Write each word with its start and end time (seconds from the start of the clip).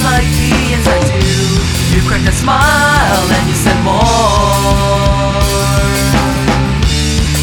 just 0.00 0.12
like 0.12 0.28
the 0.40 0.72
inside 0.72 1.04
do. 1.12 1.20
You 1.92 2.00
cracked 2.08 2.28
a 2.28 2.32
smile 2.32 3.24
and 3.36 3.48
you 3.48 3.54
said 3.54 3.78
more. 3.84 4.00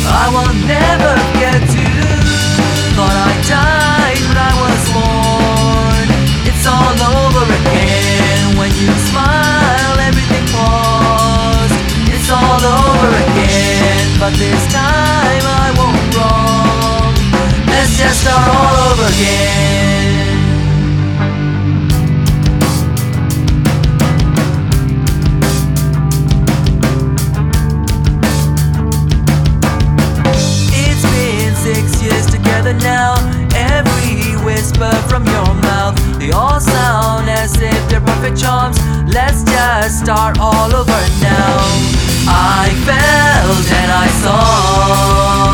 I 0.07 0.25
will 0.33 0.53
never 0.65 1.13
get 1.37 1.59
to 1.59 1.87
Thought 2.95 3.17
I 3.29 3.33
died 3.45 4.21
when 4.27 4.39
I 4.39 4.53
was 4.63 4.81
born. 4.95 6.07
It's 6.49 6.65
all 6.65 6.97
over 7.21 7.43
again 7.45 8.57
When 8.57 8.71
you 8.81 8.89
smile 9.11 9.95
everything 10.07 10.45
paused. 10.55 11.77
It's 12.09 12.29
all 12.31 12.63
over 12.63 13.09
again 13.27 14.05
But 14.19 14.33
this 14.39 14.63
time 14.73 15.43
I 15.45 15.67
won't 15.77 16.15
wrong. 16.15 17.13
Let's 17.67 17.97
just 17.99 18.21
start 18.21 18.47
all 18.49 18.75
over 18.91 19.05
again. 19.13 19.76
now. 32.73 33.15
Every 33.53 34.35
whisper 34.43 34.91
from 35.09 35.25
your 35.25 35.53
mouth, 35.67 35.95
they 36.19 36.31
all 36.31 36.59
sound 36.59 37.29
as 37.29 37.55
if 37.61 37.89
they're 37.89 38.01
perfect 38.01 38.37
charms. 38.39 38.77
Let's 39.13 39.43
just 39.43 39.99
start 39.99 40.37
all 40.39 40.73
over 40.75 41.01
now. 41.21 41.57
I 42.27 42.69
felt 42.85 43.67
and 43.81 43.91
I 43.91 44.07
saw. 44.21 45.47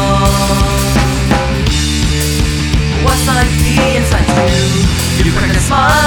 What's 3.05 3.27
I 3.27 3.43
the 3.43 3.97
inside 3.97 4.29
you? 4.49 5.25
You 5.25 5.31
bring 5.39 5.51
a 5.51 5.59
smile. 5.59 6.02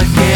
parque. 0.00 0.29